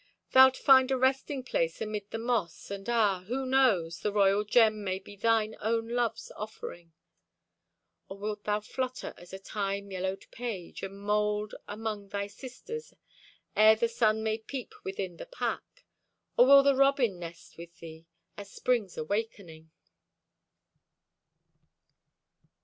[0.31, 3.99] Thou'lt find a resting place amid the moss, And, ah, who knows!
[3.99, 6.93] The royal gem May be thine own love's offering.
[8.09, 12.95] Or wilt thou flutter as a time yellowed page, And mould among thy sisters,
[13.55, 15.85] ere the sun May peep within the pack?
[16.35, 18.07] Or will the robin nest with thee
[18.37, 19.69] At Spring's awakening?